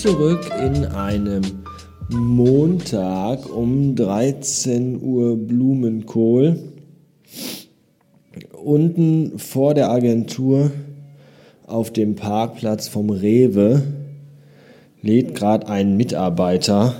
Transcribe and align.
zurück 0.00 0.50
in 0.58 0.86
einem 0.86 1.42
Montag 2.08 3.54
um 3.54 3.94
13 3.94 4.98
Uhr 5.02 5.36
Blumenkohl. 5.36 6.58
Unten 8.52 9.38
vor 9.38 9.74
der 9.74 9.90
Agentur 9.90 10.70
auf 11.66 11.92
dem 11.92 12.14
Parkplatz 12.14 12.88
vom 12.88 13.10
Rewe 13.10 13.82
lädt 15.02 15.34
gerade 15.34 15.68
ein 15.68 15.98
Mitarbeiter 15.98 16.94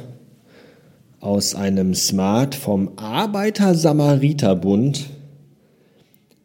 aus 1.20 1.54
einem 1.54 1.94
Smart 1.94 2.54
vom 2.54 2.90
Arbeiter-Samariter-Bund 2.96 5.06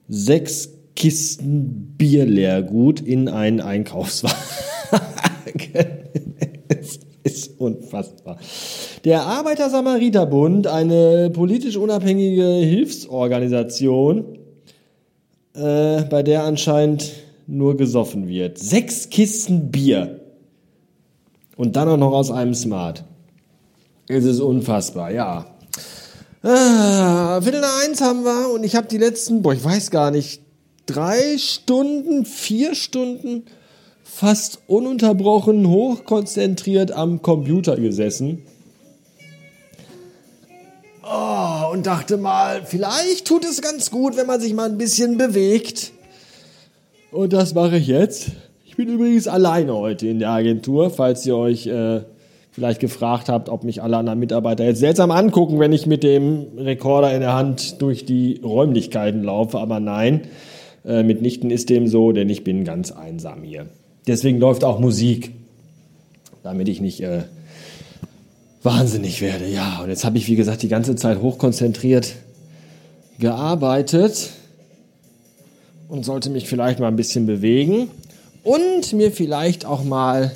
sechs 0.08 0.70
Kisten 0.96 1.96
Bierleergut 1.98 3.02
in 3.02 3.28
einen 3.28 3.60
Einkaufswagen. 3.60 4.38
Unfassbar. 7.58 8.38
Der 9.04 9.24
Arbeiter-Samariter-Bund, 9.24 10.68
eine 10.68 11.30
politisch 11.32 11.78
unabhängige 11.78 12.44
Hilfsorganisation, 12.44 14.40
äh, 15.54 16.04
bei 16.04 16.24
der 16.24 16.44
anscheinend 16.44 17.12
nur 17.48 17.78
gesoffen 17.78 18.28
wird. 18.28 18.58
Sechs 18.58 19.10
Kisten 19.10 19.72
Bier. 19.72 20.22
Und 21.56 21.76
dann 21.76 21.88
auch 21.88 21.98
noch 21.98 22.12
aus 22.12 22.32
einem 22.32 22.54
Smart. 22.54 23.04
Es 24.08 24.26
ist 24.26 24.40
unfassbar, 24.40 25.12
ja. 25.12 25.48
Ah, 26.44 27.42
Viertel 27.42 27.62
nach 27.62 27.84
eins 27.86 28.02
haben 28.02 28.24
wir 28.24 28.54
und 28.54 28.64
ich 28.64 28.76
habe 28.76 28.88
die 28.88 28.98
letzten, 28.98 29.42
boah, 29.42 29.54
ich 29.54 29.64
weiß 29.64 29.90
gar 29.90 30.12
nicht, 30.12 30.42
drei 30.86 31.38
Stunden, 31.38 32.26
vier 32.26 32.76
Stunden 32.76 33.46
fast 34.06 34.60
ununterbrochen, 34.68 35.68
hochkonzentriert 35.68 36.92
am 36.92 37.22
Computer 37.22 37.76
gesessen. 37.76 38.44
Oh, 41.04 41.74
und 41.74 41.86
dachte 41.86 42.18
mal, 42.18 42.62
vielleicht 42.64 43.28
tut 43.28 43.44
es 43.44 43.62
ganz 43.62 43.92
gut, 43.92 44.16
wenn 44.16 44.28
man 44.28 44.40
sich 44.40 44.54
mal 44.54 44.70
ein 44.70 44.78
bisschen 44.78 45.18
bewegt. 45.18 45.92
Und 47.12 47.34
das 47.34 47.54
mache 47.54 47.78
ich 47.78 47.88
jetzt. 47.88 48.32
Ich 48.64 48.76
bin 48.78 48.88
übrigens 48.88 49.28
alleine 49.28 49.74
heute 49.74 50.08
in 50.08 50.20
der 50.20 50.30
Agentur, 50.30 50.92
falls 50.92 51.26
ihr 51.26 51.36
euch 51.36 51.68
äh, 51.68 52.02
vielleicht 52.52 52.80
gefragt 52.80 53.28
habt, 53.28 53.50
ob 53.50 53.64
mich 53.64 53.82
alle 53.82 53.98
anderen 53.98 54.20
Mitarbeiter 54.20 54.66
jetzt 54.66 54.80
seltsam 54.80 55.12
angucken, 55.12 55.60
wenn 55.60 55.74
ich 55.74 55.88
mit 55.88 56.04
dem 56.04 56.58
Rekorder 56.58 57.14
in 57.14 57.22
der 57.22 57.34
Hand 57.34 57.82
durch 57.82 58.06
die 58.06 58.40
Räumlichkeiten 58.44 59.24
laufe. 59.24 59.60
Aber 59.60 59.80
nein, 59.80 60.28
äh, 60.86 61.04
mitnichten 61.04 61.52
ist 61.52 61.70
dem 61.70 61.88
so, 61.88 62.12
denn 62.12 62.30
ich 62.30 62.44
bin 62.44 62.64
ganz 62.64 62.92
einsam 62.92 63.44
hier. 63.44 63.68
Deswegen 64.08 64.40
läuft 64.40 64.64
auch 64.64 64.80
Musik, 64.80 65.32
damit 66.44 66.68
ich 66.68 66.80
nicht 66.80 67.02
äh, 67.02 67.24
wahnsinnig 68.62 69.22
werde. 69.22 69.48
Ja, 69.48 69.82
und 69.82 69.90
jetzt 69.90 70.06
habe 70.06 70.18
ich, 70.18 70.28
wie 70.28 70.36
gesagt, 70.36 70.62
die 70.62 70.68
ganze 70.68 70.96
Zeit 70.96 71.22
hochkonzentriert 71.22 72.14
gearbeitet 73.20 74.32
und 75.88 76.04
sollte 76.04 76.30
mich 76.30 76.48
vielleicht 76.48 76.80
mal 76.80 76.88
ein 76.88 76.96
bisschen 76.96 77.26
bewegen 77.26 77.90
und 78.44 78.94
mir 78.94 79.12
vielleicht 79.12 79.66
auch 79.66 79.84
mal 79.84 80.36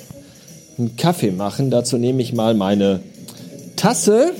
einen 0.78 0.96
Kaffee 0.96 1.30
machen. 1.30 1.70
Dazu 1.70 1.98
nehme 1.98 2.22
ich 2.22 2.32
mal 2.32 2.54
meine 2.54 3.00
Tasse 3.76 4.32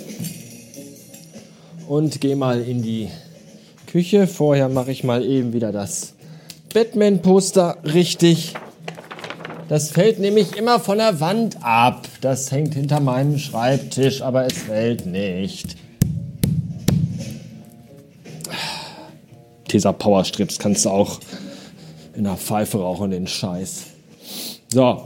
und 1.88 2.20
gehe 2.20 2.36
mal 2.36 2.60
in 2.62 2.82
die 2.82 3.08
Küche. 3.86 4.26
Vorher 4.26 4.68
mache 4.68 4.90
ich 4.92 5.04
mal 5.04 5.24
eben 5.24 5.52
wieder 5.52 5.72
das 5.72 6.14
Batman-Poster 6.72 7.78
richtig. 7.84 8.54
Das 9.70 9.92
fällt 9.92 10.18
nämlich 10.18 10.56
immer 10.56 10.80
von 10.80 10.98
der 10.98 11.20
Wand 11.20 11.58
ab. 11.62 12.08
Das 12.20 12.50
hängt 12.50 12.74
hinter 12.74 12.98
meinem 12.98 13.38
Schreibtisch, 13.38 14.20
aber 14.20 14.44
es 14.44 14.54
fällt 14.54 15.06
nicht. 15.06 15.76
Tesa 19.68 19.92
Power 19.92 20.24
Strips 20.24 20.58
kannst 20.58 20.86
du 20.86 20.90
auch 20.90 21.20
in 22.16 22.24
der 22.24 22.34
Pfeife 22.34 22.78
rauchen, 22.78 23.12
den 23.12 23.28
Scheiß. 23.28 23.84
So, 24.72 25.04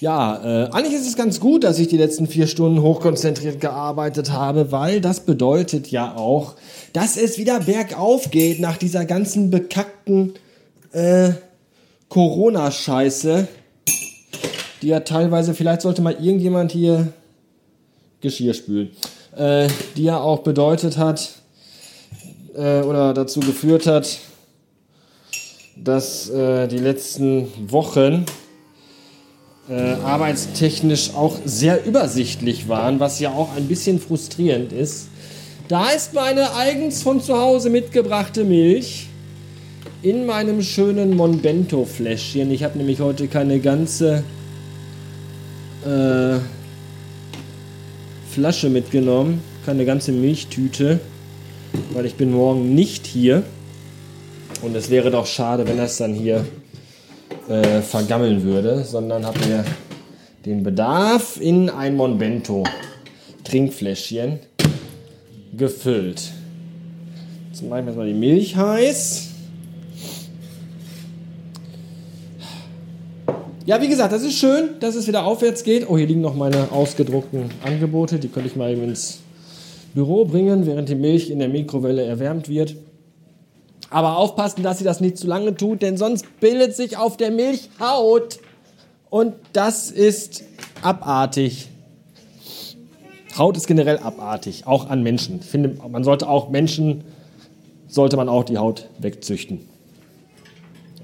ja, 0.00 0.64
äh, 0.64 0.70
eigentlich 0.70 0.94
ist 0.94 1.06
es 1.06 1.16
ganz 1.16 1.38
gut, 1.38 1.64
dass 1.64 1.78
ich 1.78 1.88
die 1.88 1.98
letzten 1.98 2.26
vier 2.26 2.46
Stunden 2.46 2.80
hochkonzentriert 2.80 3.60
gearbeitet 3.60 4.32
habe, 4.32 4.72
weil 4.72 5.02
das 5.02 5.20
bedeutet 5.20 5.90
ja 5.90 6.16
auch, 6.16 6.54
dass 6.94 7.18
es 7.18 7.36
wieder 7.36 7.60
bergauf 7.60 8.30
geht 8.30 8.58
nach 8.58 8.78
dieser 8.78 9.04
ganzen 9.04 9.50
bekackten 9.50 10.32
äh, 10.92 11.32
Corona-Scheiße, 12.08 13.48
die 14.82 14.88
ja 14.88 15.00
teilweise, 15.00 15.54
vielleicht 15.54 15.82
sollte 15.82 16.02
mal 16.02 16.14
irgendjemand 16.14 16.72
hier 16.72 17.12
Geschirr 18.20 18.54
spülen, 18.54 18.90
äh, 19.36 19.68
die 19.96 20.04
ja 20.04 20.18
auch 20.20 20.40
bedeutet 20.40 20.96
hat 20.96 21.30
äh, 22.54 22.80
oder 22.80 23.12
dazu 23.14 23.40
geführt 23.40 23.86
hat, 23.86 24.18
dass 25.76 26.30
äh, 26.30 26.68
die 26.68 26.78
letzten 26.78 27.48
Wochen 27.70 28.24
äh, 29.68 29.94
arbeitstechnisch 30.04 31.14
auch 31.14 31.38
sehr 31.44 31.84
übersichtlich 31.84 32.68
waren, 32.68 33.00
was 33.00 33.20
ja 33.20 33.30
auch 33.30 33.54
ein 33.56 33.68
bisschen 33.68 33.98
frustrierend 34.00 34.72
ist. 34.72 35.08
Da 35.68 35.90
ist 35.90 36.14
meine 36.14 36.54
eigens 36.54 37.02
von 37.02 37.20
zu 37.20 37.36
Hause 37.36 37.70
mitgebrachte 37.70 38.44
Milch 38.44 39.05
in 40.02 40.26
meinem 40.26 40.62
schönen 40.62 41.16
Monbento-Fläschchen. 41.16 42.50
Ich 42.50 42.62
habe 42.62 42.78
nämlich 42.78 43.00
heute 43.00 43.28
keine 43.28 43.60
ganze 43.60 44.22
äh, 45.84 46.38
Flasche 48.30 48.68
mitgenommen, 48.68 49.40
keine 49.64 49.84
ganze 49.84 50.12
Milchtüte, 50.12 51.00
weil 51.92 52.06
ich 52.06 52.14
bin 52.14 52.32
morgen 52.32 52.74
nicht 52.74 53.06
hier. 53.06 53.42
Und 54.62 54.76
es 54.76 54.90
wäre 54.90 55.10
doch 55.10 55.26
schade, 55.26 55.66
wenn 55.66 55.78
das 55.78 55.96
dann 55.96 56.14
hier 56.14 56.44
äh, 57.48 57.80
vergammeln 57.80 58.42
würde, 58.42 58.84
sondern 58.84 59.24
habe 59.24 59.38
mir 59.46 59.64
den 60.44 60.62
Bedarf 60.62 61.38
in 61.40 61.70
ein 61.70 61.96
Monbento 61.96 62.64
Trinkfläschchen 63.44 64.40
gefüllt. 65.56 66.32
Jetzt 67.50 67.62
mache 67.62 67.84
ich 67.88 67.96
mal 67.96 68.06
die 68.06 68.14
Milch 68.14 68.56
heiß. 68.56 69.35
Ja, 73.66 73.82
wie 73.82 73.88
gesagt, 73.88 74.12
das 74.12 74.22
ist 74.22 74.38
schön, 74.38 74.78
dass 74.78 74.94
es 74.94 75.08
wieder 75.08 75.24
aufwärts 75.24 75.64
geht. 75.64 75.90
Oh, 75.90 75.98
hier 75.98 76.06
liegen 76.06 76.20
noch 76.20 76.36
meine 76.36 76.70
ausgedruckten 76.70 77.50
Angebote. 77.64 78.20
Die 78.20 78.28
könnte 78.28 78.48
ich 78.48 78.54
mal 78.54 78.70
eben 78.70 78.84
ins 78.84 79.18
Büro 79.92 80.24
bringen, 80.24 80.66
während 80.66 80.88
die 80.88 80.94
Milch 80.94 81.30
in 81.30 81.40
der 81.40 81.48
Mikrowelle 81.48 82.04
erwärmt 82.04 82.48
wird. 82.48 82.76
Aber 83.90 84.18
aufpassen, 84.18 84.62
dass 84.62 84.78
sie 84.78 84.84
das 84.84 85.00
nicht 85.00 85.18
zu 85.18 85.26
lange 85.26 85.56
tut, 85.56 85.82
denn 85.82 85.96
sonst 85.96 86.38
bildet 86.38 86.76
sich 86.76 86.96
auf 86.96 87.16
der 87.16 87.32
Milch 87.32 87.68
Haut. 87.80 88.38
Und 89.10 89.34
das 89.52 89.90
ist 89.90 90.44
abartig. 90.82 91.68
Haut 93.36 93.56
ist 93.56 93.66
generell 93.66 93.98
abartig, 93.98 94.68
auch 94.68 94.88
an 94.90 95.02
Menschen. 95.02 95.40
Ich 95.40 95.46
finde, 95.46 95.76
man 95.90 96.04
sollte 96.04 96.28
auch 96.28 96.50
Menschen, 96.50 97.02
sollte 97.88 98.16
man 98.16 98.28
auch 98.28 98.44
die 98.44 98.58
Haut 98.58 98.88
wegzüchten. 99.00 99.62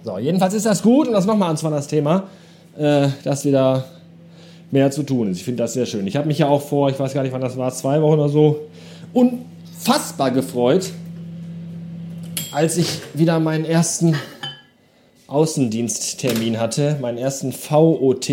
So, 0.04 0.16
jedenfalls 0.18 0.54
ist 0.54 0.66
das 0.66 0.82
gut 0.84 1.08
und 1.08 1.12
das 1.12 1.26
nochmal 1.26 1.56
zwar 1.56 1.72
das 1.72 1.88
Thema, 1.88 2.28
äh, 2.76 3.08
dass 3.24 3.44
wieder 3.44 3.84
mehr 4.70 4.90
zu 4.90 5.02
tun 5.02 5.30
ist. 5.30 5.38
Ich 5.38 5.44
finde 5.44 5.62
das 5.62 5.74
sehr 5.74 5.86
schön. 5.86 6.06
Ich 6.06 6.16
habe 6.16 6.26
mich 6.26 6.38
ja 6.38 6.48
auch 6.48 6.62
vor, 6.62 6.88
ich 6.90 6.98
weiß 6.98 7.12
gar 7.14 7.22
nicht 7.22 7.32
wann 7.32 7.40
das 7.40 7.56
war, 7.56 7.72
zwei 7.72 8.00
Wochen 8.00 8.18
oder 8.18 8.28
so, 8.28 8.60
unfassbar 9.12 10.30
gefreut, 10.30 10.90
als 12.52 12.78
ich 12.78 13.00
wieder 13.14 13.38
meinen 13.38 13.64
ersten 13.64 14.16
Außendiensttermin 15.26 16.58
hatte, 16.58 16.98
meinen 17.00 17.18
ersten 17.18 17.52
VOT, 17.52 18.30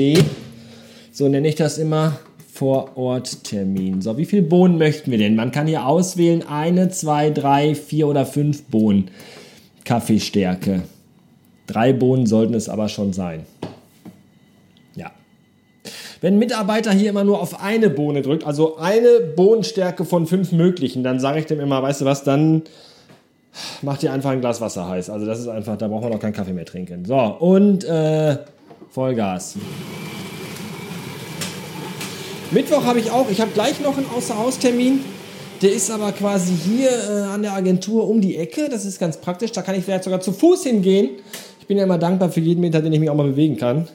so 1.12 1.28
nenne 1.28 1.48
ich 1.48 1.56
das 1.56 1.78
immer, 1.78 2.20
Vororttermin. 2.54 4.02
So, 4.02 4.18
wie 4.18 4.26
viele 4.26 4.42
Bohnen 4.42 4.78
möchten 4.78 5.12
wir 5.12 5.18
denn? 5.18 5.36
Man 5.36 5.52
kann 5.52 5.66
hier 5.66 5.86
auswählen, 5.86 6.44
eine, 6.46 6.90
zwei, 6.90 7.30
drei, 7.30 7.74
vier 7.74 8.08
oder 8.08 8.26
fünf 8.26 8.64
Bohnen 8.64 9.12
Kaffeestärke. 9.86 10.82
Drei 11.68 11.94
Bohnen 11.94 12.26
sollten 12.26 12.54
es 12.54 12.68
aber 12.68 12.90
schon 12.90 13.14
sein. 13.14 13.46
Wenn 16.22 16.36
ein 16.36 16.40
Mitarbeiter 16.40 16.92
hier 16.92 17.10
immer 17.10 17.24
nur 17.24 17.42
auf 17.42 17.62
eine 17.64 17.90
Bohne 17.90 18.22
drückt, 18.22 18.46
also 18.46 18.78
eine 18.78 19.22
Bohnenstärke 19.36 20.04
von 20.04 20.28
fünf 20.28 20.52
möglichen, 20.52 21.04
dann 21.04 21.20
sage 21.20 21.40
ich 21.40 21.46
dem 21.46 21.62
immer, 21.62 21.82
weißt 21.82 22.02
du 22.02 22.06
was, 22.06 22.24
dann 22.24 22.64
mach 23.82 23.98
dir 23.98 24.12
einfach 24.12 24.32
ein 24.32 24.42
Glas 24.42 24.60
Wasser 24.60 24.88
heiß. 24.88 25.10
Also 25.10 25.26
das 25.26 25.40
ist 25.40 25.48
einfach, 25.48 25.78
da 25.78 25.88
braucht 25.88 26.04
man 26.04 26.14
auch 26.14 26.20
keinen 26.20 26.34
Kaffee 26.34 26.52
mehr 26.52 26.66
trinken. 26.66 27.06
So, 27.06 27.16
und 27.16 27.86
äh, 27.86 28.38
Vollgas. 28.90 29.56
Mittwoch 32.52 32.84
habe 32.84 33.00
ich 33.00 33.12
auch, 33.12 33.30
ich 33.30 33.40
habe 33.40 33.52
gleich 33.52 33.80
noch 33.80 33.96
einen 33.96 34.08
Außerhaustermin. 34.10 35.02
Der 35.62 35.72
ist 35.72 35.92
aber 35.92 36.12
quasi 36.14 36.54
hier 36.54 36.90
äh, 36.90 37.22
an 37.34 37.44
der 37.44 37.54
Agentur 37.54 38.10
um 38.10 38.22
die 38.22 38.38
Ecke. 38.38 38.70
Das 38.70 38.86
ist 38.86 39.00
ganz 39.00 39.18
praktisch. 39.18 39.52
Da 39.52 39.62
kann 39.62 39.76
ich 39.76 39.84
vielleicht 39.84 40.06
sogar 40.06 40.22
zu 40.22 40.32
Fuß 40.32 40.64
hingehen. 40.64 41.12
Ich 41.60 41.68
bin 41.68 41.78
ja 41.78 41.84
immer 41.84 41.98
dankbar 41.98 42.30
für 42.30 42.40
jeden 42.40 42.62
Meter, 42.62 42.82
den 42.82 42.92
ich 42.92 43.00
mich 43.00 43.10
auch 43.10 43.16
mal 43.16 43.28
bewegen 43.28 43.58
kann. 43.58 43.88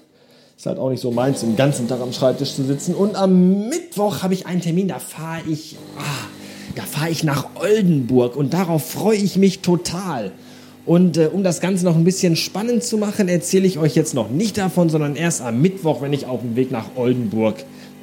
Ist 0.64 0.69
halt 0.69 0.78
auch 0.78 0.88
nicht 0.88 1.02
so 1.02 1.11
meins, 1.11 1.40
den 1.40 1.56
ganzen 1.56 1.88
Tag 1.88 2.00
am 2.00 2.14
Schreibtisch 2.14 2.55
zu 2.55 2.64
sitzen. 2.64 2.94
Und 2.94 3.16
am 3.16 3.69
Mittwoch 3.69 4.22
habe 4.22 4.32
ich 4.32 4.46
einen 4.46 4.62
Termin, 4.62 4.88
da 4.88 4.99
fahre 4.99 5.43
ich, 5.46 5.76
ah, 5.99 6.26
da 6.75 6.84
fahre 6.84 7.11
ich 7.11 7.22
nach 7.22 7.49
Oldenburg 7.56 8.34
und 8.34 8.55
darauf 8.55 8.82
freue 8.82 9.19
ich 9.19 9.37
mich 9.37 9.61
total. 9.61 10.32
Und 10.87 11.19
äh, 11.19 11.28
um 11.31 11.44
das 11.44 11.61
Ganze 11.61 11.84
noch 11.84 11.96
ein 11.96 12.05
bisschen 12.05 12.34
spannend 12.34 12.82
zu 12.82 12.96
machen, 12.96 13.28
erzähle 13.28 13.66
ich 13.66 13.78
euch 13.78 13.94
jetzt 13.94 14.14
noch 14.14 14.31
nicht 14.31 14.56
davon, 14.56 14.88
sondern 14.88 15.16
erst 15.16 15.43
am 15.43 15.61
Mittwoch, 15.61 16.00
wenn 16.00 16.14
ich 16.14 16.25
auf 16.25 16.40
dem 16.40 16.56
Weg 16.56 16.70
nach 16.70 16.87
Oldenburg 16.96 17.56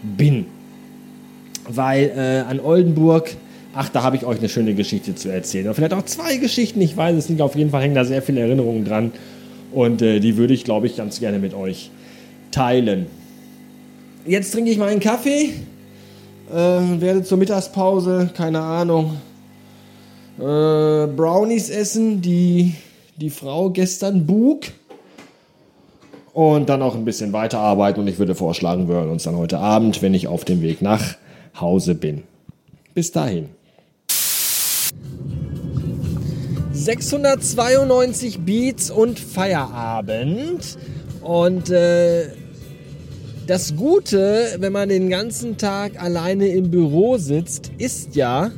bin. 0.03 0.45
Weil 1.67 2.11
äh, 2.15 2.47
an 2.47 2.59
Oldenburg, 2.59 3.31
ach, 3.73 3.89
da 3.89 4.03
habe 4.03 4.17
ich 4.17 4.23
euch 4.23 4.37
eine 4.37 4.49
schöne 4.49 4.75
Geschichte 4.75 5.15
zu 5.15 5.29
erzählen. 5.29 5.65
Oder 5.65 5.73
vielleicht 5.73 5.95
auch 5.95 6.05
zwei 6.05 6.37
Geschichten, 6.37 6.79
ich 6.79 6.95
weiß 6.95 7.17
es 7.17 7.27
nicht. 7.27 7.41
Auf 7.41 7.55
jeden 7.55 7.71
Fall 7.71 7.81
hängen 7.81 7.95
da 7.95 8.05
sehr 8.05 8.21
viele 8.21 8.41
Erinnerungen 8.41 8.85
dran. 8.85 9.11
Und 9.71 10.03
äh, 10.03 10.19
die 10.19 10.37
würde 10.37 10.53
ich, 10.53 10.63
glaube 10.63 10.85
ich, 10.85 10.95
ganz 10.95 11.19
gerne 11.19 11.39
mit 11.39 11.55
euch 11.55 11.89
teilen. 12.51 13.07
Jetzt 14.25 14.51
trinke 14.51 14.69
ich 14.71 14.77
mal 14.77 14.89
einen 14.89 15.00
Kaffee, 15.00 15.53
äh, 16.50 16.53
werde 16.53 17.24
zur 17.24 17.38
Mittagspause, 17.38 18.30
keine 18.36 18.62
Ahnung, 18.62 19.18
äh, 20.38 21.07
Brownies 21.07 21.69
essen, 21.69 22.21
die 22.21 22.75
die 23.18 23.30
Frau 23.30 23.69
gestern 23.69 24.25
bug. 24.25 24.65
Und 26.33 26.69
dann 26.69 26.81
auch 26.81 26.95
ein 26.95 27.03
bisschen 27.03 27.33
weiterarbeiten. 27.33 28.01
Und 28.01 28.07
ich 28.07 28.18
würde 28.18 28.36
vorschlagen, 28.36 28.88
wir 28.88 28.95
hören 28.95 29.09
uns 29.09 29.24
dann 29.24 29.36
heute 29.36 29.59
Abend, 29.59 30.01
wenn 30.01 30.13
ich 30.13 30.27
auf 30.27 30.45
dem 30.45 30.62
Weg 30.62 30.81
nach 30.81 31.15
Hause 31.59 31.94
bin. 31.94 32.24
Bis 32.94 33.12
dahin. 33.12 33.50
692 36.71 38.39
Beats 38.39 38.89
und 38.89 39.19
Feierabend. 39.19 40.77
Und 41.21 41.69
äh, 41.69 42.30
das 43.51 43.75
Gute, 43.75 44.56
wenn 44.59 44.71
man 44.71 44.88
den 44.88 45.09
ganzen 45.09 45.57
Tag 45.57 46.01
alleine 46.01 46.48
im 46.48 46.71
Büro 46.71 47.18
sitzt, 47.18 47.69
ist 47.77 48.15
ja, 48.15 48.50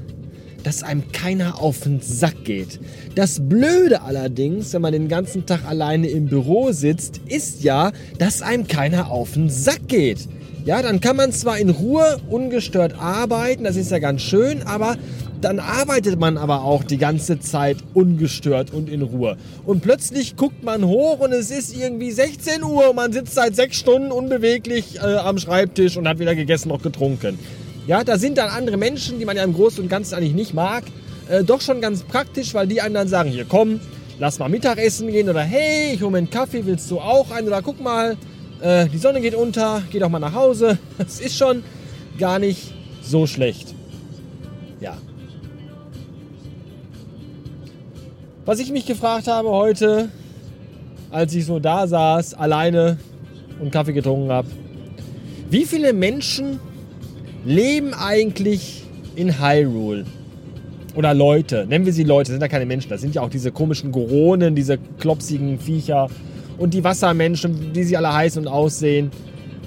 dass 0.61 0.83
einem 0.83 1.11
keiner 1.11 1.59
auf 1.59 1.79
den 1.79 1.99
Sack 1.99 2.43
geht. 2.43 2.79
Das 3.15 3.39
Blöde 3.41 4.03
allerdings, 4.03 4.71
wenn 4.71 4.83
man 4.83 4.91
den 4.91 5.07
ganzen 5.07 5.47
Tag 5.47 5.65
alleine 5.65 6.09
im 6.09 6.27
Büro 6.27 6.71
sitzt, 6.73 7.21
ist 7.27 7.63
ja, 7.63 7.91
dass 8.19 8.43
einem 8.43 8.67
keiner 8.67 9.09
auf 9.09 9.33
den 9.33 9.49
Sack 9.49 9.87
geht. 9.87 10.27
Ja, 10.63 10.83
dann 10.83 11.01
kann 11.01 11.15
man 11.15 11.31
zwar 11.31 11.57
in 11.57 11.71
Ruhe 11.71 12.21
ungestört 12.29 12.93
arbeiten, 12.99 13.63
das 13.63 13.77
ist 13.77 13.89
ja 13.89 13.97
ganz 13.97 14.21
schön, 14.21 14.61
aber 14.61 14.95
dann 15.43 15.59
arbeitet 15.59 16.19
man 16.19 16.37
aber 16.37 16.63
auch 16.63 16.83
die 16.83 16.97
ganze 16.97 17.39
Zeit 17.39 17.77
ungestört 17.93 18.71
und 18.71 18.89
in 18.89 19.01
Ruhe. 19.01 19.37
Und 19.65 19.81
plötzlich 19.81 20.37
guckt 20.37 20.63
man 20.63 20.85
hoch 20.85 21.19
und 21.19 21.33
es 21.33 21.51
ist 21.51 21.75
irgendwie 21.75 22.11
16 22.11 22.63
Uhr 22.63 22.89
und 22.89 22.95
man 22.95 23.11
sitzt 23.11 23.33
seit 23.33 23.55
sechs 23.55 23.77
Stunden 23.77 24.11
unbeweglich 24.11 24.97
äh, 24.97 25.17
am 25.17 25.37
Schreibtisch 25.37 25.97
und 25.97 26.07
hat 26.07 26.19
weder 26.19 26.35
gegessen 26.35 26.69
noch 26.69 26.81
getrunken. 26.81 27.37
Ja, 27.87 28.03
da 28.03 28.17
sind 28.17 28.37
dann 28.37 28.49
andere 28.49 28.77
Menschen, 28.77 29.19
die 29.19 29.25
man 29.25 29.35
ja 29.35 29.43
im 29.43 29.53
Großen 29.53 29.83
und 29.83 29.89
Ganzen 29.89 30.15
eigentlich 30.15 30.33
nicht 30.33 30.53
mag, 30.53 30.85
äh, 31.29 31.43
doch 31.43 31.59
schon 31.59 31.81
ganz 31.81 32.03
praktisch, 32.03 32.53
weil 32.53 32.67
die 32.67 32.79
einem 32.79 32.95
dann 32.95 33.07
sagen, 33.09 33.29
hier 33.29 33.45
komm, 33.45 33.81
lass 34.19 34.39
mal 34.39 34.47
Mittagessen 34.47 35.11
gehen 35.11 35.29
oder 35.29 35.41
hey, 35.41 35.93
ich 35.93 36.01
hole 36.01 36.11
mir 36.11 36.19
einen 36.19 36.29
Kaffee, 36.29 36.65
willst 36.65 36.89
du 36.89 36.99
auch 36.99 37.31
einen 37.31 37.47
oder 37.47 37.61
guck 37.61 37.81
mal, 37.81 38.15
äh, 38.61 38.87
die 38.87 38.97
Sonne 38.97 39.19
geht 39.19 39.35
unter, 39.35 39.83
geh 39.91 39.99
doch 39.99 40.09
mal 40.09 40.19
nach 40.19 40.33
Hause. 40.33 40.77
Das 40.97 41.19
ist 41.19 41.37
schon 41.37 41.63
gar 42.17 42.39
nicht 42.39 42.73
so 43.01 43.27
schlecht. 43.27 43.73
Ja. 44.79 44.97
Was 48.45 48.59
ich 48.59 48.71
mich 48.71 48.85
gefragt 48.85 49.27
habe 49.27 49.47
heute, 49.51 50.09
als 51.11 51.33
ich 51.33 51.45
so 51.45 51.59
da 51.59 51.87
saß, 51.87 52.33
alleine 52.33 52.97
und 53.61 53.71
Kaffee 53.71 53.93
getrunken 53.93 54.29
habe, 54.33 54.49
wie 55.49 55.63
viele 55.63 55.93
Menschen 55.93 56.59
leben 57.45 57.93
eigentlich 57.93 58.83
in 59.15 59.39
Hyrule? 59.39 60.03
Oder 60.93 61.13
Leute, 61.13 61.65
nennen 61.69 61.85
wir 61.85 61.93
sie 61.93 62.03
Leute, 62.03 62.33
sind 62.33 62.41
ja 62.41 62.49
keine 62.49 62.65
Menschen, 62.65 62.89
das 62.89 62.99
sind 62.99 63.15
ja 63.15 63.21
auch 63.21 63.29
diese 63.29 63.49
komischen 63.49 63.93
Goronen, 63.93 64.55
diese 64.55 64.77
klopsigen 64.99 65.57
Viecher 65.57 66.09
und 66.57 66.73
die 66.73 66.83
Wassermenschen, 66.83 67.73
wie 67.73 67.83
sie 67.83 67.95
alle 67.95 68.13
heißen 68.13 68.45
und 68.45 68.51
aussehen. 68.51 69.09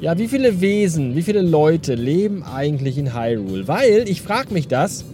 Ja, 0.02 0.19
wie 0.19 0.28
viele 0.28 0.61
Wesen, 0.61 1.17
wie 1.17 1.23
viele 1.23 1.40
Leute 1.40 1.94
leben 1.94 2.43
eigentlich 2.43 2.99
in 2.99 3.14
Hyrule? 3.14 3.67
Weil, 3.67 4.06
ich 4.06 4.20
frage 4.20 4.52
mich 4.52 4.69
das, 4.69 5.06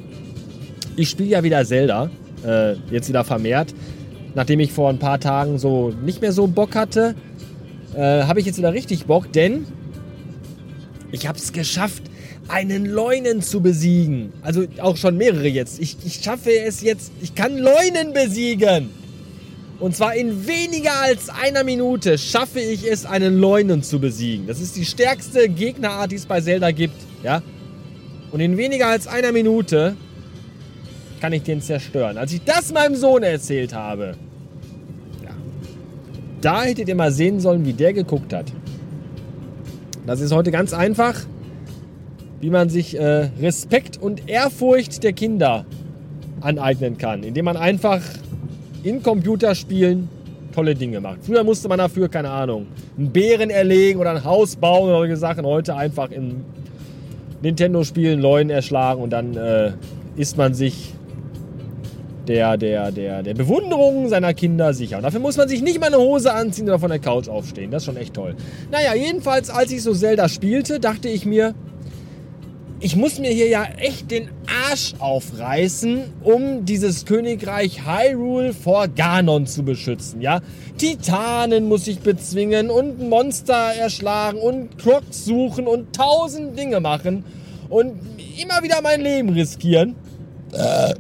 ich 0.97 1.09
spiele 1.09 1.29
ja 1.29 1.45
wieder 1.45 1.65
Zelda, 1.65 2.11
äh, 2.45 2.75
jetzt 2.91 3.09
wieder 3.09 3.25
vermehrt. 3.25 3.75
Nachdem 4.35 4.61
ich 4.61 4.73
vor 4.73 4.89
ein 4.89 4.99
paar 4.99 5.21
Tagen 5.21 5.59
so 5.59 5.93
nicht 6.05 6.21
mehr 6.21 6.33
so 6.33 6.47
Bock 6.47 6.75
hatte, 6.75 7.15
äh, 7.95 8.23
habe 8.25 8.41
ich 8.41 8.47
jetzt 8.47 8.59
wieder 8.59 8.73
richtig 8.73 9.07
Bock, 9.07 9.33
denn 9.33 9.67
ich 11.11 11.27
habe 11.27 11.39
es 11.39 11.53
geschafft, 11.53 12.03
einen 12.49 12.87
Leunen 12.87 13.43
zu 13.43 13.61
besiegen. 13.61 14.33
Also 14.43 14.65
auch 14.81 14.97
schon 14.97 15.17
mehrere 15.17 15.49
jetzt. 15.49 15.81
Ich, 15.81 15.97
ich 16.05 16.21
schaffe 16.23 16.51
es 16.51 16.83
jetzt, 16.83 17.13
ich 17.21 17.35
kann 17.35 17.59
Leunen 17.59 18.13
besiegen. 18.13 18.91
Und 19.79 19.97
zwar 19.97 20.15
in 20.15 20.47
weniger 20.47 21.01
als 21.01 21.29
einer 21.29 21.65
Minute 21.65 22.17
schaffe 22.17 22.61
ich 22.61 22.89
es, 22.89 23.05
einen 23.05 23.39
Leunen 23.39 23.83
zu 23.83 23.99
besiegen. 23.99 24.47
Das 24.47 24.61
ist 24.61 24.77
die 24.77 24.85
stärkste 24.85 25.49
Gegnerart, 25.49 26.13
die 26.13 26.17
es 26.17 26.27
bei 26.27 26.41
Zelda 26.41 26.71
gibt. 26.71 26.95
Ja? 27.23 27.43
Und 28.31 28.41
in 28.41 28.57
weniger 28.57 28.87
als 28.87 29.07
einer 29.07 29.33
Minute 29.33 29.97
kann 31.23 31.33
ich 31.33 31.45
den 31.45 31.61
zerstören. 31.61 32.19
Als 32.19 32.33
ich 32.33 32.43
das 32.43 32.73
meinem 32.73 32.97
Sohn 32.97 33.23
erzählt 33.23 33.73
habe, 33.73 34.17
ja, 35.23 35.31
da 36.41 36.65
hättet 36.65 36.89
ihr 36.89 36.97
mal 36.97 37.13
sehen 37.13 37.39
sollen, 37.39 37.65
wie 37.65 37.75
der 37.75 37.93
geguckt 37.93 38.33
hat. 38.33 38.47
Das 40.05 40.21
ist 40.21 40.33
heute 40.33 40.51
ganz 40.51 40.73
einfach, 40.73 41.15
wie 42.41 42.51
man 42.51 42.69
sich 42.71 42.99
äh, 42.99 43.31
Respekt 43.41 44.03
und 44.03 44.29
Ehrfurcht 44.29 45.05
der 45.05 45.13
Kinder 45.13 45.65
aneignen 46.41 46.99
kann, 46.99 47.23
indem 47.23 47.45
man 47.45 47.57
einfach 47.57 48.03
in 48.83 49.01
Computerspielen 49.01 50.09
tolle 50.53 50.75
Dinge 50.75 51.01
macht. 51.01 51.19
Früher 51.25 51.45
musste 51.45 51.69
man 51.69 51.79
dafür, 51.79 52.09
keine 52.09 52.31
Ahnung, 52.31 52.67
einen 52.99 53.13
Bären 53.13 53.51
erlegen 53.51 54.01
oder 54.01 54.11
ein 54.11 54.25
Haus 54.25 54.57
bauen 54.57 54.89
oder 54.89 54.99
solche 54.99 55.17
Sachen. 55.17 55.47
Heute 55.47 55.77
einfach 55.77 56.11
in 56.11 56.43
Nintendo-Spielen 57.43 58.21
Leuen 58.21 58.51
erschlagen 58.51 59.01
und 59.01 59.11
dann 59.11 59.37
äh, 59.37 59.71
ist 60.17 60.37
man 60.37 60.53
sich 60.53 60.92
der, 62.29 62.57
der, 62.57 62.93
der, 62.93 63.23
der 63.23 63.35
Bewunderung 63.35 64.09
seiner 64.09 64.35
Kinder 64.35 64.75
sicher. 64.75 64.97
Und 64.97 65.03
dafür 65.03 65.21
muss 65.21 65.37
man 65.37 65.49
sich 65.49 65.63
nicht 65.63 65.81
mal 65.81 65.87
eine 65.87 65.99
Hose 65.99 66.33
anziehen 66.33 66.69
oder 66.69 66.79
von 66.79 66.91
der 66.91 66.99
Couch 66.99 67.29
aufstehen. 67.29 67.71
Das 67.71 67.83
ist 67.83 67.87
schon 67.87 67.97
echt 67.97 68.15
toll. 68.15 68.37
Naja, 68.71 68.95
jedenfalls, 68.95 69.51
als 69.51 69.73
ich 69.73 69.83
so 69.83 69.93
Zelda 69.95 70.29
spielte, 70.29 70.81
dachte 70.81 71.09
ich 71.09 71.27
mir, 71.27 71.55
ich 72.85 72.97
muss 72.97 73.21
mir 73.21 73.31
hier 73.31 73.49
ja 73.49 73.65
echt 73.79 74.11
den 74.11 74.29
Arsch 74.69 74.95
aufreißen, 74.99 76.03
um 76.25 76.65
dieses 76.65 77.07
Königreich 77.07 77.83
Hyrule 77.87 78.53
vor 78.53 78.89
Ganon 78.89 79.47
zu 79.47 79.63
beschützen, 79.63 80.21
ja? 80.21 80.41
Titanen 80.79 81.69
muss 81.69 81.87
ich 81.87 82.01
bezwingen 82.01 82.71
und 82.71 83.09
Monster 83.09 83.73
erschlagen 83.79 84.41
und 84.41 84.79
Crocs 84.79 85.25
suchen 85.25 85.69
und 85.69 85.95
tausend 85.95 86.59
Dinge 86.59 86.81
machen 86.81 87.25
und 87.69 87.93
immer 88.43 88.65
wieder 88.65 88.83
mein 88.83 89.01
Leben 89.01 89.29
riskieren. 89.29 89.95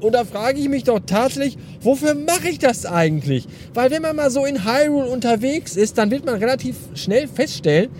Und 0.00 0.14
da 0.14 0.24
frage 0.24 0.58
ich 0.58 0.68
mich 0.68 0.84
doch 0.84 1.00
tatsächlich, 1.04 1.58
wofür 1.80 2.14
mache 2.14 2.48
ich 2.48 2.58
das 2.58 2.86
eigentlich? 2.86 3.46
Weil 3.74 3.90
wenn 3.90 4.00
man 4.00 4.16
mal 4.16 4.30
so 4.30 4.46
in 4.46 4.64
Hyrule 4.64 5.08
unterwegs 5.08 5.76
ist, 5.76 5.98
dann 5.98 6.10
wird 6.10 6.24
man 6.24 6.36
relativ 6.36 6.76
schnell 6.94 7.28
feststellen, 7.28 7.90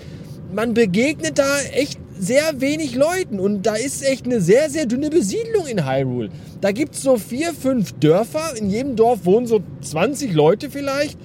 man 0.53 0.75
begegnet 0.75 1.39
da 1.39 1.61
echt 1.75 1.99
sehr 2.19 2.61
wenig 2.61 2.95
Leuten 2.95 3.41
und 3.41 3.65
da 3.65 3.75
ist 3.75 4.03
echt 4.05 4.27
eine 4.27 4.41
sehr, 4.41 4.71
sehr 4.71 4.87
dünne 4.87 5.11
Besiedlung 5.11 5.67
in 5.67 5.87
Hyrule. 5.87 6.31
Da 6.61 6.73
gibt 6.73 6.95
es 6.95 7.03
so 7.03 7.17
vier, 7.17 7.53
fünf 7.53 7.93
Dörfer, 7.95 8.57
in 8.57 8.71
jedem 8.71 8.97
Dorf 8.97 9.25
wohnen 9.25 9.47
so 9.47 9.61
20 9.81 10.33
Leute 10.33 10.71
vielleicht 10.71 11.19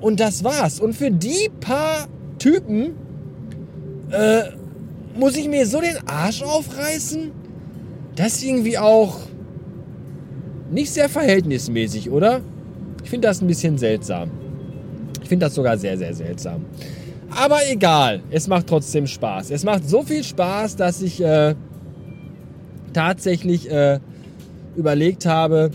und 0.00 0.20
das 0.20 0.44
war's. 0.44 0.80
Und 0.80 0.94
für 0.94 1.10
die 1.10 1.48
paar 1.60 2.08
Typen 2.38 2.96
äh, 4.10 4.42
muss 5.18 5.36
ich 5.36 5.48
mir 5.48 5.66
so 5.66 5.80
den 5.80 5.96
Arsch 6.06 6.42
aufreißen? 6.42 7.30
Das 8.16 8.34
ist 8.34 8.44
irgendwie 8.44 8.78
auch 8.78 9.20
nicht 10.72 10.90
sehr 10.90 11.08
verhältnismäßig, 11.08 12.10
oder? 12.10 12.40
Ich 13.04 13.10
finde 13.10 13.28
das 13.28 13.40
ein 13.40 13.46
bisschen 13.46 13.78
seltsam. 13.78 14.30
Ich 15.22 15.28
finde 15.28 15.46
das 15.46 15.54
sogar 15.54 15.76
sehr, 15.76 15.96
sehr 15.96 16.14
seltsam. 16.14 16.64
Aber 17.30 17.58
egal, 17.70 18.22
es 18.30 18.48
macht 18.48 18.66
trotzdem 18.66 19.06
Spaß. 19.06 19.50
Es 19.50 19.64
macht 19.64 19.88
so 19.88 20.02
viel 20.02 20.22
Spaß, 20.22 20.76
dass 20.76 21.00
ich 21.00 21.22
äh, 21.22 21.54
tatsächlich 22.92 23.70
äh, 23.70 24.00
überlegt 24.76 25.26
habe, 25.26 25.70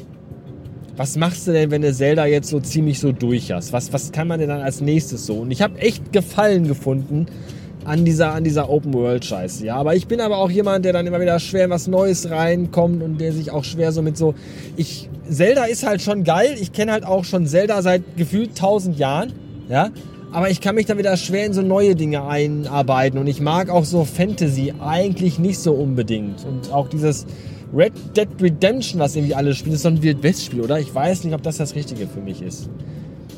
was 0.96 1.16
machst 1.16 1.48
du 1.48 1.51
denn, 1.51 1.70
wenn 1.70 1.84
du 1.84 1.94
Zelda 1.94 2.25
jetzt 2.25 2.50
so 2.50 2.60
ziemlich 2.60 3.00
so 3.00 3.12
durch 3.12 3.51
hast? 3.51 3.72
Was, 3.72 3.94
was 3.94 4.12
kann 4.12 4.27
man 4.27 4.39
denn 4.39 4.50
dann 4.50 4.62
als 4.62 4.82
nächstes 4.82 5.25
so? 5.27 5.36
Und 5.36 5.51
ich 5.51 5.62
habe 5.62 5.77
echt 5.80 6.12
Gefallen 6.12 6.68
gefunden 6.68 7.27
an 7.88 8.03
dieser, 8.03 8.34
an 8.34 8.44
dieser 8.44 8.70
Open-World-Scheiße. 8.70 9.65
Ja, 9.65 9.77
aber 9.77 9.96
ich 9.96 10.08
bin 10.08 10.20
aber 10.20 10.38
auch 10.39 10.51
jemand, 10.51 10.84
der 10.84 10.91
dann 10.91 11.08
immer 11.08 11.22
wieder 11.22 11.39
schwer 11.39 11.65
in 11.65 11.72
was 11.72 11.88
Neues 11.88 12.29
reinkommt 12.29 13.01
und 13.01 13.20
der 13.22 13.32
sich 13.32 13.50
auch 13.50 13.63
schwer 13.63 13.94
so 13.94 14.01
mit 14.01 14.17
so. 14.17 14.36
Ich, 14.75 15.10
Zelda 15.29 15.63
ist 15.63 15.86
halt 15.88 16.01
schon 16.01 16.25
geil. 16.25 16.56
Ich 16.60 16.74
kenne 16.74 16.91
halt 16.91 17.06
auch 17.06 17.24
schon 17.24 17.48
Zelda 17.48 17.82
seit 17.82 18.17
gefühlt 18.17 18.50
1000 18.50 19.00
Jahren. 19.00 19.32
Ja, 19.70 19.91
aber 20.34 20.50
ich 20.50 20.60
kann 20.60 20.75
mich 20.75 20.86
da 20.86 20.98
wieder 20.98 21.15
schwer 21.15 21.46
in 21.46 21.53
so 21.53 21.62
neue 21.62 21.96
Dinge 21.96 22.27
einarbeiten 22.27 23.17
und 23.17 23.27
ich 23.27 23.39
mag 23.39 23.70
auch 23.70 23.86
so 23.86 24.03
Fantasy 24.03 24.74
eigentlich 24.82 25.39
nicht 25.39 25.60
so 25.60 25.74
unbedingt. 25.74 26.46
Und 26.46 26.74
auch 26.74 26.89
dieses 26.89 27.25
Red 27.74 27.94
Dead 28.17 28.27
Redemption, 28.41 29.00
was 29.00 29.15
irgendwie 29.15 29.36
alle 29.36 29.56
spielen, 29.56 29.75
ist 29.75 29.84
so 29.84 29.89
ein 29.89 30.03
Wild 30.03 30.24
West 30.24 30.44
Spiel, 30.44 30.60
oder? 30.60 30.77
Ich 30.79 30.94
weiß 30.94 31.24
nicht, 31.24 31.34
ob 31.34 31.44
das 31.44 31.56
das 31.56 31.75
Richtige 31.75 32.08
für 32.08 32.20
mich 32.20 32.41
ist. 32.41 32.70